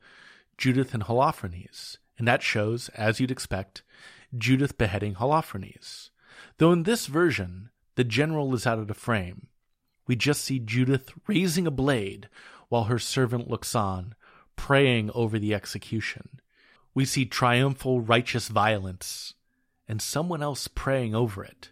Judith 0.57 0.95
and 0.95 1.03
Holofernes, 1.03 1.97
and 2.17 2.27
that 2.27 2.41
shows, 2.41 2.89
as 2.89 3.19
you'd 3.19 3.31
expect, 3.31 3.83
Judith 4.35 4.77
beheading 4.77 5.15
Holofernes. 5.15 6.09
Though 6.57 6.71
in 6.71 6.83
this 6.83 7.05
version, 7.05 7.69
the 7.95 8.03
general 8.03 8.53
is 8.55 8.65
out 8.65 8.79
of 8.79 8.87
the 8.87 8.95
frame. 8.95 9.47
We 10.07 10.15
just 10.15 10.43
see 10.43 10.59
Judith 10.59 11.11
raising 11.27 11.67
a 11.67 11.71
blade 11.71 12.29
while 12.69 12.85
her 12.85 12.99
servant 12.99 13.49
looks 13.49 13.75
on, 13.75 14.15
praying 14.55 15.11
over 15.13 15.37
the 15.37 15.53
execution. 15.53 16.39
We 16.93 17.05
see 17.05 17.25
triumphal 17.25 18.01
righteous 18.01 18.47
violence, 18.47 19.33
and 19.87 20.01
someone 20.01 20.41
else 20.41 20.67
praying 20.67 21.13
over 21.13 21.43
it. 21.43 21.71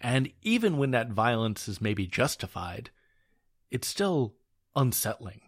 And 0.00 0.32
even 0.42 0.78
when 0.78 0.90
that 0.92 1.10
violence 1.10 1.68
is 1.68 1.80
maybe 1.80 2.06
justified, 2.06 2.90
it's 3.70 3.86
still 3.86 4.34
unsettling. 4.74 5.42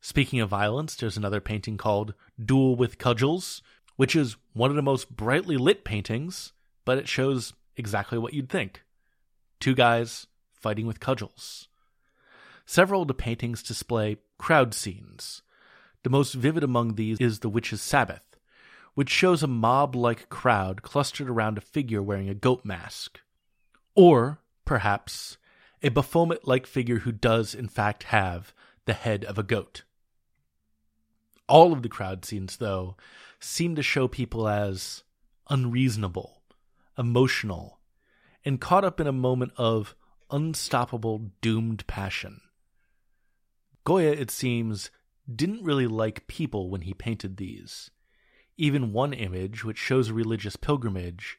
Speaking 0.00 0.40
of 0.40 0.48
violence, 0.48 0.96
there's 0.96 1.16
another 1.16 1.40
painting 1.40 1.76
called 1.76 2.14
Duel 2.42 2.76
with 2.76 2.98
Cudgels, 2.98 3.60
which 3.96 4.16
is 4.16 4.36
one 4.52 4.70
of 4.70 4.76
the 4.76 4.82
most 4.82 5.14
brightly 5.14 5.56
lit 5.56 5.84
paintings, 5.84 6.52
but 6.84 6.98
it 6.98 7.08
shows 7.08 7.52
exactly 7.76 8.18
what 8.18 8.32
you'd 8.32 8.48
think 8.48 8.82
two 9.60 9.74
guys 9.74 10.26
fighting 10.66 10.86
with 10.88 10.98
cudgels. 10.98 11.68
Several 12.64 13.02
of 13.02 13.06
the 13.06 13.14
paintings 13.14 13.62
display 13.62 14.16
crowd 14.36 14.74
scenes. 14.74 15.42
The 16.02 16.10
most 16.10 16.34
vivid 16.34 16.64
among 16.64 16.96
these 16.96 17.20
is 17.20 17.38
The 17.38 17.48
Witch's 17.48 17.80
Sabbath, 17.80 18.36
which 18.94 19.08
shows 19.08 19.44
a 19.44 19.46
mob 19.46 19.94
like 19.94 20.28
crowd 20.28 20.82
clustered 20.82 21.30
around 21.30 21.56
a 21.56 21.60
figure 21.60 22.02
wearing 22.02 22.28
a 22.28 22.34
goat 22.34 22.64
mask. 22.64 23.20
Or, 23.94 24.40
perhaps, 24.64 25.38
a 25.84 25.90
Baphomet 25.90 26.48
like 26.48 26.66
figure 26.66 26.98
who 26.98 27.12
does, 27.12 27.54
in 27.54 27.68
fact, 27.68 28.02
have 28.02 28.52
the 28.86 28.92
head 28.92 29.24
of 29.24 29.38
a 29.38 29.44
goat. 29.44 29.84
All 31.48 31.72
of 31.72 31.84
the 31.84 31.88
crowd 31.88 32.24
scenes, 32.24 32.56
though, 32.56 32.96
seem 33.38 33.76
to 33.76 33.84
show 33.84 34.08
people 34.08 34.48
as 34.48 35.04
unreasonable, 35.48 36.42
emotional, 36.98 37.78
and 38.44 38.60
caught 38.60 38.84
up 38.84 38.98
in 38.98 39.06
a 39.06 39.12
moment 39.12 39.52
of 39.56 39.94
unstoppable, 40.30 41.30
doomed 41.40 41.86
passion. 41.86 42.40
Goya, 43.84 44.10
it 44.10 44.30
seems, 44.30 44.90
didn't 45.32 45.64
really 45.64 45.86
like 45.86 46.26
people 46.26 46.70
when 46.70 46.82
he 46.82 46.94
painted 46.94 47.36
these. 47.36 47.90
Even 48.56 48.92
one 48.92 49.12
image, 49.12 49.64
which 49.64 49.78
shows 49.78 50.08
a 50.08 50.14
religious 50.14 50.56
pilgrimage, 50.56 51.38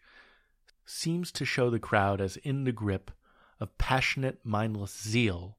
seems 0.86 1.32
to 1.34 1.46
show 1.46 1.70
the 1.70 1.79
crowd 1.79 2.22
as 2.22 2.38
in 2.38 2.63
the 2.63 2.72
grip 2.72 3.12
of 3.60 3.77
passionate, 3.77 4.39
mindless 4.44 4.98
zeal, 4.98 5.58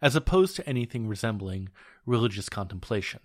as 0.00 0.14
opposed 0.14 0.56
to 0.56 0.68
anything 0.68 1.08
resembling 1.08 1.68
religious 2.06 2.48
contemplation. 2.48 3.20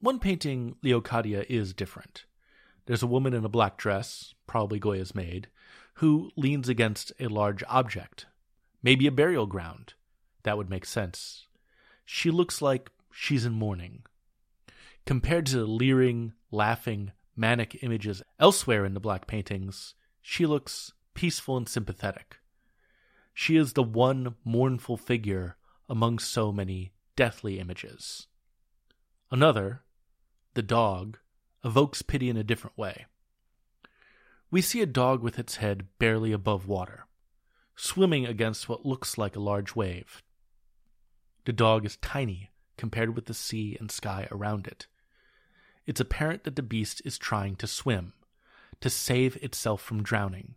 One 0.00 0.18
painting, 0.18 0.76
Leocadia, 0.82 1.44
is 1.48 1.74
different. 1.74 2.24
There's 2.86 3.02
a 3.02 3.06
woman 3.08 3.34
in 3.34 3.44
a 3.44 3.48
black 3.48 3.76
dress, 3.76 4.34
probably 4.46 4.78
Goya's 4.78 5.14
maid, 5.14 5.48
who 5.94 6.30
leans 6.36 6.68
against 6.68 7.12
a 7.20 7.28
large 7.28 7.62
object, 7.68 8.26
maybe 8.82 9.06
a 9.06 9.12
burial 9.12 9.46
ground. 9.46 9.94
That 10.42 10.56
would 10.56 10.70
make 10.70 10.84
sense. 10.84 11.46
She 12.04 12.30
looks 12.30 12.60
like 12.60 12.90
she's 13.12 13.44
in 13.44 13.52
mourning. 13.52 14.02
Compared 15.06 15.46
to 15.46 15.58
the 15.58 15.66
leering, 15.66 16.32
laughing, 16.50 17.12
manic 17.36 17.82
images 17.82 18.22
elsewhere 18.38 18.84
in 18.84 18.94
the 18.94 19.00
black 19.00 19.26
paintings, 19.26 19.94
she 20.20 20.46
looks 20.46 20.92
peaceful 21.14 21.56
and 21.56 21.68
sympathetic. 21.68 22.38
She 23.34 23.56
is 23.56 23.72
the 23.72 23.82
one 23.82 24.34
mournful 24.44 24.96
figure 24.96 25.56
among 25.88 26.18
so 26.18 26.52
many 26.52 26.92
deathly 27.16 27.58
images. 27.58 28.26
Another, 29.30 29.82
the 30.54 30.62
dog, 30.62 31.18
evokes 31.64 32.02
pity 32.02 32.28
in 32.28 32.36
a 32.36 32.44
different 32.44 32.76
way. 32.76 33.06
We 34.50 34.60
see 34.60 34.82
a 34.82 34.86
dog 34.86 35.22
with 35.22 35.38
its 35.38 35.56
head 35.56 35.86
barely 35.98 36.32
above 36.32 36.66
water, 36.66 37.06
swimming 37.76 38.26
against 38.26 38.68
what 38.68 38.84
looks 38.84 39.16
like 39.16 39.36
a 39.36 39.40
large 39.40 39.74
wave. 39.74 40.22
The 41.44 41.52
dog 41.52 41.86
is 41.86 41.96
tiny 41.96 42.50
compared 42.76 43.14
with 43.14 43.26
the 43.26 43.34
sea 43.34 43.76
and 43.78 43.90
sky 43.90 44.28
around 44.30 44.66
it. 44.66 44.86
It's 45.86 46.00
apparent 46.00 46.44
that 46.44 46.56
the 46.56 46.62
beast 46.62 47.00
is 47.04 47.16
trying 47.16 47.56
to 47.56 47.66
swim, 47.66 48.12
to 48.80 48.90
save 48.90 49.36
itself 49.36 49.80
from 49.80 50.02
drowning. 50.02 50.56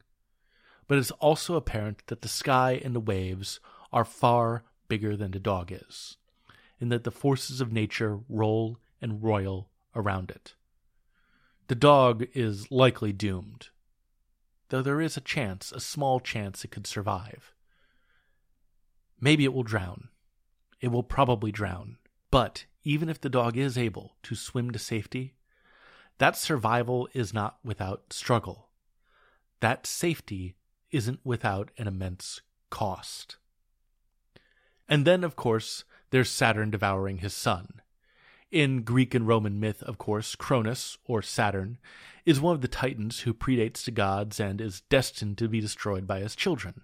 But 0.87 0.97
it's 0.97 1.11
also 1.11 1.55
apparent 1.55 2.05
that 2.07 2.21
the 2.21 2.27
sky 2.27 2.81
and 2.83 2.93
the 2.95 2.99
waves 2.99 3.59
are 3.93 4.05
far 4.05 4.63
bigger 4.87 5.15
than 5.15 5.31
the 5.31 5.39
dog 5.39 5.71
is, 5.71 6.17
and 6.79 6.91
that 6.91 7.03
the 7.03 7.11
forces 7.11 7.61
of 7.61 7.71
nature 7.71 8.19
roll 8.27 8.77
and 9.01 9.23
roil 9.23 9.69
around 9.95 10.31
it. 10.31 10.54
The 11.67 11.75
dog 11.75 12.27
is 12.33 12.69
likely 12.71 13.11
doomed, 13.11 13.69
though 14.69 14.83
there 14.83 15.01
is 15.01 15.17
a 15.17 15.21
chance, 15.21 15.71
a 15.71 15.79
small 15.79 16.19
chance, 16.19 16.63
it 16.63 16.69
could 16.69 16.85
survive. 16.85 17.53
Maybe 19.19 19.45
it 19.45 19.53
will 19.53 19.63
drown. 19.63 20.09
It 20.79 20.89
will 20.89 21.03
probably 21.03 21.51
drown. 21.51 21.97
But 22.29 22.65
even 22.83 23.09
if 23.09 23.19
the 23.19 23.29
dog 23.29 23.57
is 23.57 23.77
able 23.77 24.15
to 24.23 24.35
swim 24.35 24.69
to 24.71 24.79
safety, 24.79 25.33
that 26.19 26.37
survival 26.37 27.09
is 27.13 27.33
not 27.33 27.57
without 27.63 28.13
struggle. 28.13 28.69
That 29.59 29.87
safety 29.87 30.55
isn't 30.91 31.19
without 31.23 31.71
an 31.77 31.87
immense 31.87 32.41
cost. 32.69 33.37
And 34.87 35.05
then, 35.05 35.23
of 35.23 35.35
course, 35.35 35.83
there's 36.11 36.29
Saturn 36.29 36.69
devouring 36.69 37.17
his 37.19 37.33
son. 37.33 37.81
In 38.55 38.83
Greek 38.83 39.13
and 39.13 39.27
Roman 39.27 39.59
myth, 39.59 39.83
of 39.83 39.97
course, 39.97 40.33
Cronus, 40.33 40.97
or 41.05 41.21
Saturn, 41.21 41.77
is 42.25 42.39
one 42.39 42.55
of 42.55 42.61
the 42.61 42.69
titans 42.69 43.19
who 43.19 43.33
predates 43.33 43.83
the 43.83 43.91
gods 43.91 44.39
and 44.39 44.61
is 44.61 44.79
destined 44.79 45.37
to 45.39 45.49
be 45.49 45.59
destroyed 45.59 46.07
by 46.07 46.21
his 46.21 46.37
children. 46.37 46.83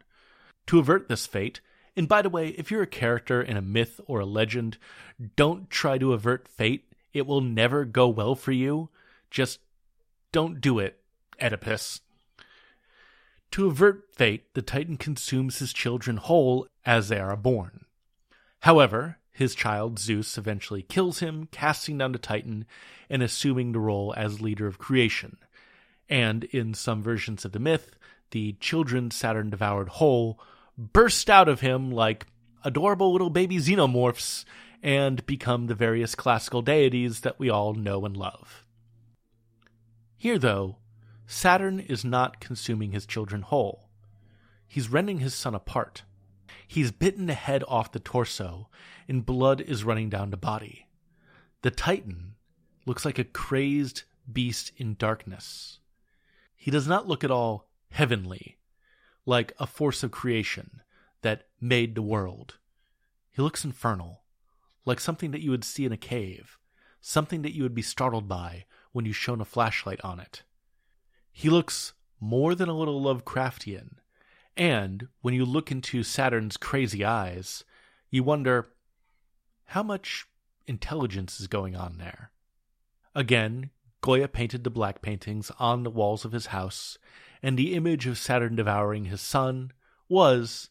To 0.67 0.79
avert 0.79 1.07
this 1.07 1.25
fate, 1.25 1.61
and 1.95 2.09
by 2.09 2.23
the 2.23 2.29
way, 2.29 2.49
if 2.49 2.71
you're 2.71 2.81
a 2.81 2.87
character 2.87 3.41
in 3.41 3.55
a 3.55 3.61
myth 3.61 4.01
or 4.05 4.19
a 4.19 4.25
legend, 4.25 4.79
don't 5.37 5.69
try 5.69 5.97
to 5.97 6.11
avert 6.11 6.45
fate. 6.49 6.91
It 7.13 7.25
will 7.25 7.39
never 7.39 7.85
go 7.85 8.09
well 8.09 8.35
for 8.35 8.51
you. 8.51 8.89
Just 9.29 9.59
don't 10.33 10.59
do 10.59 10.77
it, 10.77 10.99
Oedipus. 11.41 12.01
To 13.51 13.67
avert 13.67 14.13
fate, 14.13 14.53
the 14.55 14.61
Titan 14.61 14.97
consumes 14.97 15.59
his 15.59 15.71
children 15.71 16.17
whole 16.17 16.67
as 16.85 17.07
they 17.07 17.21
are 17.21 17.37
born. 17.37 17.85
However, 18.59 19.19
his 19.31 19.55
child 19.55 19.97
Zeus 19.97 20.37
eventually 20.37 20.81
kills 20.81 21.19
him, 21.19 21.47
casting 21.51 21.97
down 21.97 22.11
the 22.11 22.19
Titan 22.19 22.65
and 23.09 23.23
assuming 23.23 23.71
the 23.71 23.79
role 23.79 24.13
as 24.17 24.41
leader 24.41 24.67
of 24.67 24.77
creation. 24.77 25.37
And 26.09 26.43
in 26.45 26.73
some 26.73 27.01
versions 27.01 27.45
of 27.45 27.51
the 27.51 27.59
myth, 27.59 27.95
the 28.31 28.53
children 28.59 29.11
Saturn 29.11 29.49
devoured 29.49 29.89
whole 29.89 30.39
burst 30.77 31.29
out 31.29 31.47
of 31.47 31.61
him 31.61 31.91
like 31.91 32.27
adorable 32.63 33.11
little 33.11 33.29
baby 33.29 33.57
xenomorphs 33.57 34.45
and 34.83 35.25
become 35.25 35.67
the 35.67 35.75
various 35.75 36.15
classical 36.15 36.61
deities 36.61 37.21
that 37.21 37.39
we 37.39 37.49
all 37.49 37.73
know 37.73 38.05
and 38.05 38.17
love. 38.17 38.65
Here, 40.17 40.39
though, 40.39 40.77
Saturn 41.25 41.79
is 41.79 42.03
not 42.03 42.39
consuming 42.39 42.91
his 42.91 43.05
children 43.05 43.41
whole. 43.41 43.89
He's 44.67 44.89
rending 44.89 45.19
his 45.19 45.33
son 45.33 45.55
apart 45.55 46.03
He's 46.71 46.93
bitten 46.93 47.25
the 47.25 47.33
head 47.33 47.65
off 47.67 47.91
the 47.91 47.99
torso, 47.99 48.69
and 49.05 49.25
blood 49.25 49.59
is 49.59 49.83
running 49.83 50.09
down 50.09 50.29
the 50.29 50.37
body. 50.37 50.87
The 51.63 51.69
Titan 51.69 52.35
looks 52.85 53.03
like 53.03 53.19
a 53.19 53.25
crazed 53.25 54.03
beast 54.31 54.71
in 54.77 54.95
darkness. 54.95 55.79
He 56.55 56.71
does 56.71 56.87
not 56.87 57.09
look 57.09 57.25
at 57.25 57.29
all 57.29 57.67
heavenly, 57.89 58.57
like 59.25 59.51
a 59.59 59.67
force 59.67 60.01
of 60.01 60.11
creation 60.11 60.81
that 61.23 61.49
made 61.59 61.93
the 61.93 62.01
world. 62.01 62.55
He 63.31 63.41
looks 63.41 63.65
infernal, 63.65 64.21
like 64.85 65.01
something 65.01 65.31
that 65.31 65.41
you 65.41 65.51
would 65.51 65.65
see 65.65 65.83
in 65.83 65.91
a 65.91 65.97
cave, 65.97 66.57
something 67.01 67.41
that 67.41 67.53
you 67.53 67.63
would 67.63 67.75
be 67.75 67.81
startled 67.81 68.29
by 68.29 68.63
when 68.93 69.05
you 69.05 69.11
shone 69.11 69.41
a 69.41 69.45
flashlight 69.45 69.99
on 70.05 70.21
it. 70.21 70.43
He 71.33 71.49
looks 71.49 71.91
more 72.21 72.55
than 72.55 72.69
a 72.69 72.77
little 72.77 73.01
Lovecraftian, 73.01 73.95
and 74.57 75.07
when 75.21 75.33
you 75.33 75.45
look 75.45 75.71
into 75.71 76.03
Saturn's 76.03 76.57
crazy 76.57 77.03
eyes, 77.05 77.63
you 78.09 78.23
wonder 78.23 78.67
how 79.65 79.83
much 79.83 80.25
intelligence 80.67 81.39
is 81.39 81.47
going 81.47 81.75
on 81.75 81.97
there. 81.97 82.31
Again, 83.15 83.69
Goya 84.01 84.27
painted 84.27 84.63
the 84.63 84.69
black 84.69 85.01
paintings 85.01 85.51
on 85.59 85.83
the 85.83 85.89
walls 85.89 86.25
of 86.25 86.31
his 86.31 86.47
house, 86.47 86.97
and 87.41 87.57
the 87.57 87.73
image 87.73 88.07
of 88.07 88.17
Saturn 88.17 88.55
devouring 88.55 89.05
his 89.05 89.21
son 89.21 89.71
was, 90.09 90.69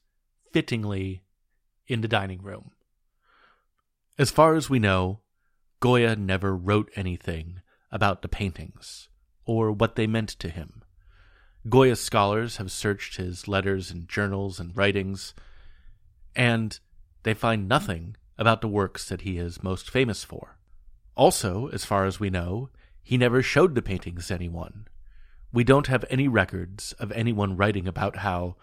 fittingly, 0.53 1.23
in 1.87 2.01
the 2.01 2.09
dining 2.09 2.43
room. 2.43 2.73
As 4.19 4.31
far 4.31 4.55
as 4.55 4.69
we 4.69 4.79
know, 4.79 5.21
Goya 5.81 6.17
never 6.17 6.55
wrote 6.55 6.91
anything 6.95 7.63
about 7.91 8.23
the 8.23 8.29
paintings, 8.29 9.09
or 9.45 9.73
what 9.73 9.97
they 9.97 10.07
meant 10.07 10.29
to 10.31 10.49
him. 10.51 10.83
Goya 11.69 11.97
scholars 11.97 12.57
have 12.57 12.73
searched 12.73 13.17
his 13.17 13.47
letters 13.47 13.91
and 13.91 14.09
journals 14.09 14.59
and 14.59 14.75
writings, 14.75 15.35
and 16.35 16.79
they 17.23 17.35
find 17.35 17.69
nothing 17.69 18.17
about 18.39 18.63
the 18.63 18.69
works 18.69 19.09
that 19.09 19.23
he 19.23 19.37
is 19.37 19.63
most 19.63 19.91
famous 19.91 20.25
for. 20.25 20.57
Also, 21.17 21.69
as 21.69 21.85
far 21.85 22.07
as 22.07 22.19
we 22.19 22.31
know, 22.31 22.71
he 23.03 23.19
never 23.19 23.43
showed 23.43 23.75
the 23.75 23.83
paintings 23.83 24.29
to 24.29 24.35
anyone. 24.35 24.89
We 25.53 25.65
don't 25.65 25.89
have 25.89 26.05
any 26.09 26.29
records 26.29 26.93
of 26.99 27.13
anyone 27.13 27.57
writing 27.57 27.87
about 27.87 28.17
how 28.17 28.57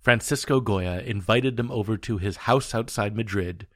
Francisco 0.00 0.60
Goya 0.60 1.00
invited 1.00 1.58
them 1.58 1.70
over 1.70 1.98
to 1.98 2.16
his 2.16 2.38
house 2.38 2.74
outside 2.74 3.14
Madrid 3.14 3.66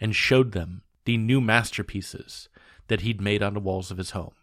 and 0.00 0.16
showed 0.16 0.50
them 0.52 0.82
the 1.04 1.16
new 1.16 1.40
masterpieces 1.40 2.48
that 2.88 3.02
he'd 3.02 3.20
made 3.20 3.42
on 3.42 3.54
the 3.54 3.60
walls 3.60 3.90
of 3.90 3.98
his 3.98 4.10
home. 4.10 4.34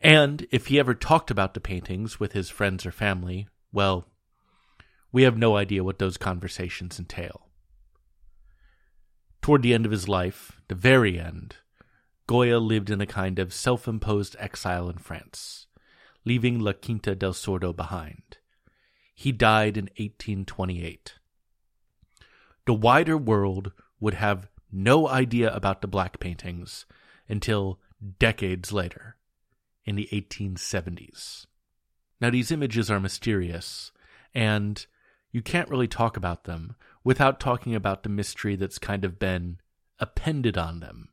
And 0.00 0.46
if 0.50 0.66
he 0.68 0.78
ever 0.78 0.94
talked 0.94 1.30
about 1.30 1.54
the 1.54 1.60
paintings 1.60 2.18
with 2.18 2.32
his 2.32 2.48
friends 2.48 2.86
or 2.86 2.92
family, 2.92 3.48
well, 3.72 4.06
we 5.12 5.24
have 5.24 5.36
no 5.36 5.56
idea 5.56 5.84
what 5.84 5.98
those 5.98 6.16
conversations 6.16 6.98
entail. 6.98 7.48
Toward 9.42 9.62
the 9.62 9.74
end 9.74 9.84
of 9.84 9.92
his 9.92 10.08
life, 10.08 10.60
the 10.68 10.74
very 10.74 11.18
end, 11.18 11.56
Goya 12.26 12.58
lived 12.58 12.90
in 12.90 13.00
a 13.00 13.06
kind 13.06 13.38
of 13.38 13.52
self 13.52 13.88
imposed 13.88 14.36
exile 14.38 14.88
in 14.88 14.98
France, 14.98 15.66
leaving 16.24 16.60
La 16.60 16.72
Quinta 16.72 17.14
del 17.14 17.32
Sordo 17.32 17.74
behind. 17.74 18.38
He 19.14 19.32
died 19.32 19.76
in 19.76 19.84
1828. 19.96 21.14
The 22.66 22.74
wider 22.74 23.18
world 23.18 23.72
would 23.98 24.14
have 24.14 24.48
no 24.70 25.08
idea 25.08 25.52
about 25.52 25.82
the 25.82 25.88
black 25.88 26.20
paintings 26.20 26.86
until 27.28 27.80
decades 28.18 28.72
later, 28.72 29.16
in 29.90 29.96
the 29.96 30.08
1870s. 30.12 31.46
Now, 32.20 32.30
these 32.30 32.52
images 32.52 32.92
are 32.92 33.00
mysterious, 33.00 33.90
and 34.32 34.86
you 35.32 35.42
can't 35.42 35.68
really 35.68 35.88
talk 35.88 36.16
about 36.16 36.44
them 36.44 36.76
without 37.02 37.40
talking 37.40 37.74
about 37.74 38.04
the 38.04 38.08
mystery 38.08 38.54
that's 38.54 38.78
kind 38.78 39.04
of 39.04 39.18
been 39.18 39.58
appended 39.98 40.56
on 40.56 40.78
them. 40.78 41.08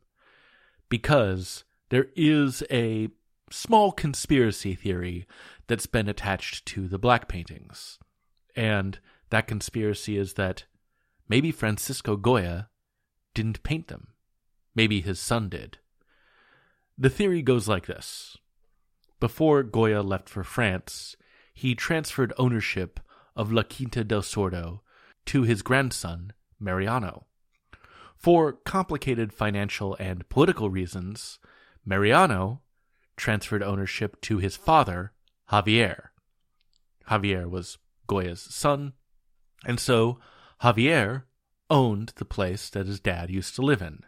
Because 0.88 1.64
there 1.88 2.06
is 2.14 2.62
a 2.70 3.08
small 3.50 3.90
conspiracy 3.90 4.76
theory 4.76 5.26
that's 5.66 5.86
been 5.86 6.08
attached 6.08 6.64
to 6.66 6.86
the 6.86 7.00
black 7.00 7.26
paintings. 7.26 7.98
And 8.54 9.00
that 9.30 9.48
conspiracy 9.48 10.16
is 10.16 10.34
that 10.34 10.66
maybe 11.28 11.50
Francisco 11.50 12.14
Goya 12.14 12.68
didn't 13.34 13.64
paint 13.64 13.88
them. 13.88 14.08
Maybe 14.76 15.00
his 15.00 15.18
son 15.18 15.48
did. 15.48 15.78
The 16.96 17.10
theory 17.10 17.42
goes 17.42 17.66
like 17.66 17.86
this 17.86 18.38
Before 19.20 19.62
Goya 19.62 20.02
left 20.02 20.28
for 20.28 20.44
France, 20.44 21.16
he 21.52 21.74
transferred 21.74 22.32
ownership 22.38 23.00
of 23.34 23.52
La 23.52 23.62
Quinta 23.62 24.04
del 24.04 24.22
Sordo 24.22 24.80
to 25.26 25.42
his 25.42 25.62
grandson, 25.62 26.32
Mariano. 26.60 27.26
For 28.16 28.52
complicated 28.52 29.32
financial 29.32 29.96
and 29.98 30.28
political 30.28 30.70
reasons, 30.70 31.38
Mariano 31.84 32.62
transferred 33.16 33.62
ownership 33.62 34.20
to 34.22 34.38
his 34.38 34.56
father, 34.56 35.12
Javier. 35.50 36.08
Javier 37.08 37.48
was 37.48 37.78
Goya's 38.06 38.40
son, 38.40 38.92
and 39.64 39.80
so 39.80 40.18
Javier 40.62 41.24
owned 41.70 42.12
the 42.16 42.24
place 42.24 42.70
that 42.70 42.86
his 42.86 43.00
dad 43.00 43.30
used 43.30 43.54
to 43.56 43.62
live 43.62 43.82
in. 43.82 44.00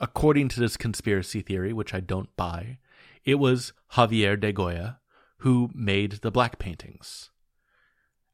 According 0.00 0.48
to 0.48 0.60
this 0.60 0.76
conspiracy 0.76 1.40
theory, 1.40 1.72
which 1.72 1.94
I 1.94 2.00
don't 2.00 2.34
buy, 2.36 2.78
it 3.24 3.36
was 3.36 3.72
Javier 3.92 4.38
de 4.38 4.52
Goya 4.52 5.00
who 5.38 5.70
made 5.74 6.12
the 6.22 6.30
black 6.30 6.58
paintings. 6.58 7.30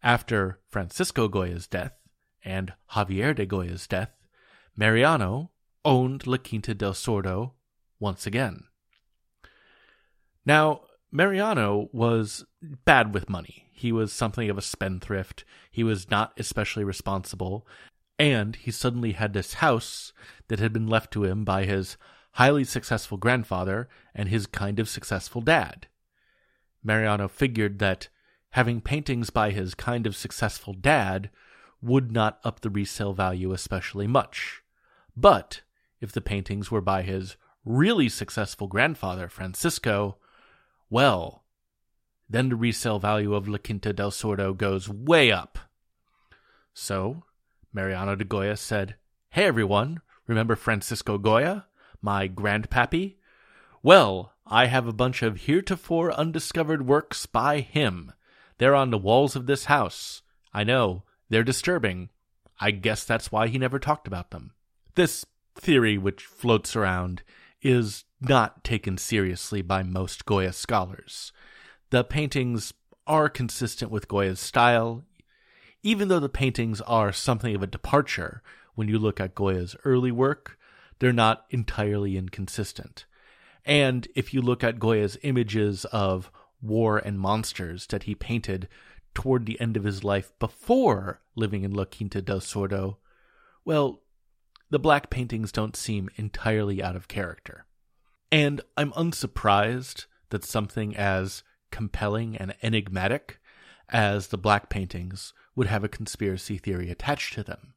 After 0.03 0.61
Francisco 0.69 1.29
Goya's 1.29 1.67
death 1.67 1.95
and 2.45 2.73
Javier 2.93 3.35
de 3.35 3.47
Goya's 3.47 3.87
death, 3.87 4.11
Mariano 4.77 5.51
owned 5.85 6.27
La 6.27 6.39
Quinta 6.39 6.75
del 6.75 6.93
Sordo 6.93 7.53
once 8.01 8.27
again. 8.27 8.65
Now, 10.45 10.83
Mariano 11.11 11.89
was 11.93 12.45
bad 12.63 13.15
with 13.15 13.29
money. 13.29 13.69
He 13.73 13.93
was 13.93 14.13
something 14.13 14.49
of 14.49 14.59
a 14.59 14.63
spendthrift. 14.63 15.45
He 15.71 15.85
was 15.85 16.11
not 16.11 16.33
especially 16.37 16.85
responsible. 16.85 17.67
And 18.19 18.57
he 18.57 18.71
suddenly 18.71 19.13
had 19.13 19.33
this 19.33 19.55
house 19.55 20.13
that 20.49 20.59
had 20.59 20.73
been 20.73 20.87
left 20.87 21.13
to 21.13 21.25
him 21.25 21.45
by 21.45 21.65
his 21.65 21.97
highly 22.33 22.65
successful 22.65 23.19
grandfather 23.19 23.89
and 24.15 24.29
his 24.29 24.47
kind 24.47 24.79
of 24.79 24.89
successful 24.89 25.41
dad. 25.41 25.87
Mariano 26.83 27.29
figured 27.29 27.79
that 27.79 28.09
having 28.51 28.81
paintings 28.81 29.31
by 29.31 29.51
his 29.51 29.75
kind 29.75 30.07
of 30.07 30.17
successful 30.17 30.75
dad 30.75 31.31
would 31.81 32.13
not 32.13 32.39
up 32.45 32.61
the 32.61 32.71
resale 32.71 33.13
value 33.13 33.53
especially 33.53 34.07
much. 34.07 34.63
But 35.17 35.63
if 36.01 36.13
the 36.13 36.21
paintings 36.21 36.71
were 36.71 36.81
by 36.81 37.03
his 37.03 37.37
really 37.65 38.09
successful 38.09 38.67
grandfather, 38.67 39.29
Francisco, 39.29 40.17
well, 40.91 41.45
then 42.29 42.49
the 42.49 42.57
resale 42.57 42.99
value 42.99 43.35
of 43.35 43.49
La 43.49 43.59
Quinta 43.59 43.93
del 43.93 44.11
Sordo 44.11 44.57
goes 44.57 44.89
way 44.89 45.31
up. 45.31 45.59
So, 46.73 47.25
Mariano 47.73 48.17
de 48.17 48.25
Goya 48.25 48.57
said, 48.57 48.97
Hey 49.31 49.45
everyone, 49.45 50.01
remember 50.27 50.57
Francisco 50.57 51.19
Goya, 51.19 51.67
my 52.03 52.29
grandpappy? 52.29 53.15
Well, 53.83 54.33
I 54.47 54.67
have 54.67 54.87
a 54.87 54.93
bunch 54.93 55.23
of 55.23 55.43
heretofore 55.43 56.13
undiscovered 56.13 56.87
works 56.87 57.27
by 57.27 57.61
him. 57.61 58.13
They're 58.59 58.75
on 58.75 58.91
the 58.91 58.99
walls 58.99 59.35
of 59.35 59.47
this 59.47 59.65
house. 59.65 60.23
I 60.53 60.65
know, 60.65 61.05
they're 61.29 61.43
disturbing. 61.43 62.11
I 62.61 62.71
guess 62.71 63.05
that's 63.05 63.33
why 63.33 63.49
he 63.49 63.59
never 63.59 63.79
talked 63.79 64.07
about 64.07 64.31
them. 64.31 64.53
This 64.95 65.25
theory, 65.57 65.97
which 65.97 66.25
floats 66.25 66.77
around, 66.77 67.23
is 67.63 68.05
not 68.21 68.63
taken 68.63 68.99
seriously 68.99 69.63
by 69.63 69.83
most 69.83 70.27
Goya 70.27 70.53
scholars. 70.53 71.33
The 71.91 72.05
paintings 72.05 72.75
are 73.07 73.29
consistent 73.29 73.91
with 73.91 74.09
Goya's 74.09 74.41
style, 74.41 75.05
even 75.83 76.09
though 76.09 76.21
the 76.21 76.29
paintings 76.29 76.81
are 76.83 77.13
something 77.13 77.55
of 77.55 77.63
a 77.63 77.67
departure 77.67 78.43
when 78.75 78.89
you 78.89 78.99
look 78.99 79.21
at 79.21 79.35
Goya's 79.35 79.77
early 79.85 80.13
work, 80.13 80.59
they're 81.03 81.13
not 81.13 81.47
entirely 81.51 82.17
inconsistent. 82.17 83.07
And 83.65 84.07
if 84.15 84.33
you 84.33 84.41
look 84.41 84.63
at 84.63 84.79
Goya's 84.79 85.19
images 85.25 85.85
of 85.87 86.31
war 86.61 86.97
and 86.97 87.19
monsters 87.19 87.89
that 87.89 88.05
he 88.05 88.15
painted 88.15 88.69
toward 89.13 89.45
the 89.45 89.61
end 89.61 89.77
of 89.77 89.83
his 89.83 90.05
life 90.05 90.33
before 90.39 91.21
living 91.35 91.65
in 91.65 91.75
La 91.75 91.87
Quinta 91.87 92.23
del 92.23 92.39
Sordo, 92.39 92.99
well, 93.65 94.03
the 94.71 94.79
black 94.79 95.11
paintings 95.11 95.51
don't 95.51 95.75
seem 95.75 96.09
entirely 96.15 96.81
out 96.81 96.95
of 96.95 97.09
character. 97.09 97.67
And 98.31 98.61
I'm 98.77 98.93
unsurprised 98.93 100.07
that 100.31 100.45
something 100.45 100.97
as 100.97 101.43
compelling 101.73 102.37
and 102.37 102.55
enigmatic 102.63 103.41
as 103.89 104.29
the 104.29 104.39
black 104.39 104.71
paintings 104.71 105.33
would 105.57 105.67
have 105.67 105.83
a 105.83 105.89
conspiracy 105.89 106.59
theory 106.59 106.93
attached 106.93 107.33
to 107.33 107.43
them. 107.43 107.75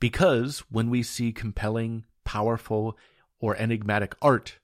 Because 0.00 0.64
when 0.70 0.90
we 0.90 1.04
see 1.04 1.30
compelling, 1.30 2.04
powerful, 2.28 2.98
or 3.40 3.56
enigmatic 3.56 4.14
art, 4.20 4.58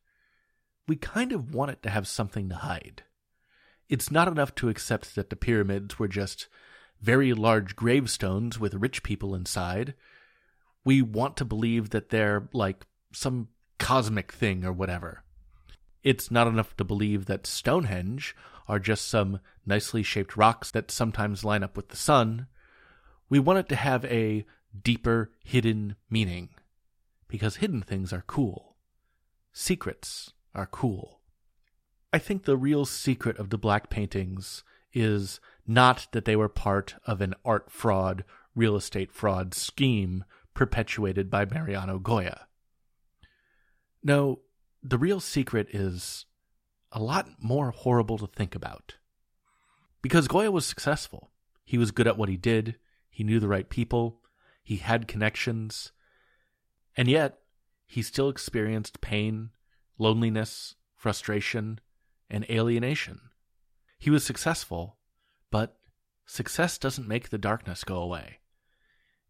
we 0.87 0.97
kind 0.97 1.33
of 1.33 1.55
want 1.55 1.71
it 1.71 1.83
to 1.83 1.89
have 1.89 2.07
something 2.07 2.51
to 2.51 2.57
hide. 2.57 3.05
It's 3.89 4.11
not 4.11 4.29
enough 4.29 4.55
to 4.57 4.69
accept 4.69 5.15
that 5.15 5.31
the 5.31 5.37
pyramids 5.37 5.99
were 5.99 6.09
just 6.09 6.47
very 7.01 7.33
large 7.33 7.75
gravestones 7.75 8.61
with 8.61 8.75
rich 8.75 9.03
people 9.03 9.35
inside. 9.35 9.95
We 10.85 11.01
want 11.01 11.39
to 11.39 11.47
believe 11.47 11.89
that 11.91 12.11
they're 12.11 12.51
like 12.53 12.85
some 13.13 13.49
cosmic 13.79 14.31
thing 14.31 14.63
or 14.63 14.73
whatever. 14.73 15.25
It's 16.03 16.31
not 16.31 16.47
enough 16.47 16.77
to 16.77 16.85
believe 16.85 17.25
that 17.27 17.47
Stonehenge 17.47 18.37
are 18.69 18.79
just 18.79 19.09
some 19.09 19.41
nicely 19.65 20.03
shaped 20.03 20.37
rocks 20.37 20.71
that 20.73 20.91
sometimes 20.91 21.45
line 21.45 21.63
up 21.63 21.79
with 21.79 21.89
the 21.89 21.97
sun. 21.97 22.47
We 23.31 23.39
want 23.39 23.59
it 23.59 23.71
to 23.71 23.77
have 23.77 24.05
a 24.05 24.45
deeper, 24.83 25.31
hidden 25.43 25.97
meaning. 26.11 26.51
Because 27.35 27.57
hidden 27.57 27.83
things 27.83 28.13
are 28.13 28.23
cool. 28.29 28.77
Secrets 29.53 30.35
are 30.55 30.67
cool. 30.67 31.19
I 32.13 32.21
think 32.21 32.45
the 32.45 32.57
real 32.57 32.85
secret 32.85 33.41
of 33.41 33.51
the 33.51 33.59
black 33.59 33.91
paintings 33.91 34.63
is 34.93 35.41
not 35.67 36.07
that 36.13 36.27
they 36.27 36.37
were 36.37 36.49
part 36.49 36.95
of 37.09 37.21
an 37.21 37.35
art 37.45 37.73
fraud, 37.73 38.23
real 38.55 38.77
estate 38.77 39.11
fraud 39.11 39.53
scheme 39.53 40.23
perpetuated 40.55 41.29
by 41.29 41.45
Mariano 41.45 41.99
Goya. 41.99 42.47
No, 44.01 44.43
the 44.81 44.97
real 44.97 45.19
secret 45.19 45.67
is 45.73 46.27
a 46.93 47.03
lot 47.03 47.29
more 47.43 47.73
horrible 47.73 48.19
to 48.19 48.29
think 48.29 48.55
about. 48.55 48.95
Because 50.03 50.29
Goya 50.29 50.53
was 50.53 50.65
successful. 50.65 51.33
He 51.65 51.79
was 51.79 51.91
good 51.91 52.07
at 52.07 52.17
what 52.17 52.29
he 52.29 52.37
did, 52.37 52.77
he 53.11 53.25
knew 53.25 53.41
the 53.41 53.49
right 53.49 53.69
people, 53.69 54.21
he 54.63 54.77
had 54.77 55.09
connections, 55.09 55.91
and 56.97 57.09
yet 57.09 57.39
he 57.87 58.03
still 58.03 58.29
experienced 58.29 59.01
pain, 59.01 59.51
loneliness, 59.99 60.75
frustration, 60.95 61.81
and 62.31 62.45
alienation. 62.51 63.21
He 63.99 64.11
was 64.11 64.25
successful, 64.25 64.97
but 65.51 65.77
success 66.27 66.79
doesn't 66.79 67.09
make 67.09 67.29
the 67.29 67.39
darkness 67.39 67.85
go 67.85 67.99
away. 67.99 68.39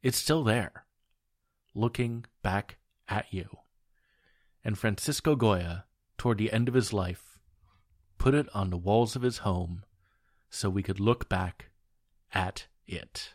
It's 0.03 0.19
still 0.19 0.45
there, 0.45 0.87
looking 1.75 2.25
back 2.43 2.79
at 3.09 3.33
you. 3.33 3.49
And 4.65 4.79
Francisco 4.79 5.37
Goya, 5.37 5.85
toward 6.17 6.39
the 6.39 6.53
end 6.53 6.69
of 6.69 6.75
his 6.75 6.93
life, 6.93 7.39
put 8.19 8.35
it 8.35 8.49
on 8.55 8.71
the 8.71 8.79
walls 8.79 9.17
of 9.17 9.23
his 9.23 9.39
home 9.39 9.85
so 10.49 10.71
we 10.71 10.83
could 10.83 11.01
look 11.01 11.29
back 11.29 11.71
at 12.33 12.67
it. 12.87 13.35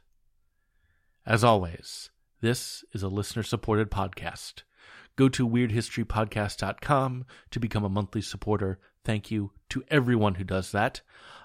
As 1.25 1.43
always, 1.43 2.09
this 2.41 2.83
is 2.93 3.03
a 3.03 3.07
listener 3.07 3.43
supported 3.43 3.91
podcast. 3.91 4.63
Go 5.15 5.27
to 5.29 5.47
weirdhistorypodcast.com 5.47 7.25
to 7.51 7.59
become 7.59 7.83
a 7.83 7.89
monthly 7.89 8.21
supporter. 8.21 8.79
Thank 9.03 9.31
you 9.31 9.51
to 9.69 9.83
everyone 9.89 10.35
who 10.35 10.43
does 10.43 10.71
that. 10.71 11.01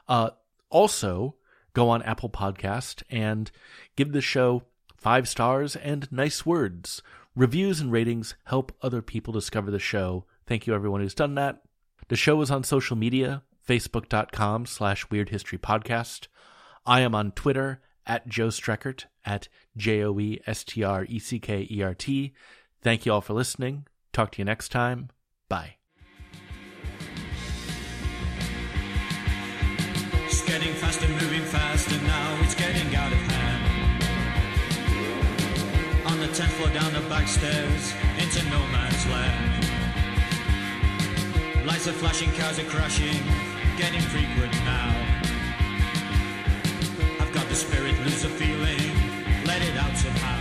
Uh, 0.09 0.30
also, 0.70 1.37
go 1.72 1.88
on 1.88 2.02
Apple 2.02 2.30
Podcast 2.30 3.02
and 3.11 3.50
give 3.96 4.12
the 4.12 4.20
show 4.20 4.62
five 4.96 5.28
stars 5.28 5.76
and 5.76 6.11
nice 6.12 6.46
words. 6.46 7.02
Reviews 7.35 7.80
and 7.80 7.90
ratings 7.90 8.37
help 8.44 8.72
other 8.80 9.02
people 9.02 9.33
discover 9.33 9.70
the 9.70 9.78
show. 9.78 10.24
Thank 10.46 10.66
you, 10.66 10.74
everyone 10.74 11.00
who's 11.00 11.14
done 11.14 11.35
that. 11.35 11.62
The 12.09 12.16
show 12.16 12.40
is 12.42 12.50
on 12.50 12.62
social 12.64 12.96
media, 12.96 13.42
facebook.com 13.68 14.66
slash 14.66 15.11
Weird 15.11 15.30
History 15.30 15.59
Podcast. 15.59 16.28
I 16.87 17.00
am 17.00 17.14
on 17.14 17.33
Twitter 17.33 17.80
at 18.07 18.28
Joe 18.28 18.48
Streckert, 18.48 19.07
at 19.24 19.48
J 19.76 20.04
O 20.04 20.18
E 20.18 20.40
S 20.46 20.64
T 20.64 20.82
R 20.82 21.04
E 21.08 21.18
C 21.18 21.38
K 21.38 21.66
E 21.70 21.82
R 21.82 21.94
T. 21.94 22.32
Thank 22.82 23.06
you 23.06 23.12
all 23.12 23.20
for 23.20 23.34
listening. 23.34 23.87
Talk 24.12 24.32
to 24.32 24.38
you 24.38 24.44
next 24.44 24.70
time. 24.70 25.10
Bye. 25.48 25.76
It's 30.26 30.44
getting 30.44 30.74
faster, 30.74 31.08
moving 31.08 31.42
faster 31.42 31.96
now. 32.02 32.38
It's 32.42 32.54
getting 32.54 32.94
out 32.94 33.12
of 33.12 33.18
hand. 33.18 34.04
On 36.06 36.20
the 36.20 36.26
10th 36.26 36.52
floor, 36.58 36.68
down 36.68 36.92
the 36.92 37.00
back 37.08 37.26
stairs, 37.26 37.94
into 38.18 38.44
no 38.50 38.58
man's 38.68 39.06
land. 39.06 39.64
Lights 41.66 41.88
are 41.88 41.92
flashing, 41.92 42.30
cars 42.32 42.58
are 42.58 42.64
crashing, 42.64 43.22
getting 43.78 44.00
frequent 44.00 44.52
now. 44.64 44.94
I've 47.20 47.32
got 47.32 47.48
the 47.48 47.54
spirit, 47.54 47.98
lose 48.04 48.24
feeling 48.24 48.93
let 49.59 49.69
it 49.69 49.77
out 49.77 49.97
somehow. 49.97 50.34